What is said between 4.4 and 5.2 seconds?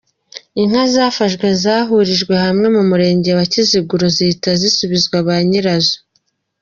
zisubizwa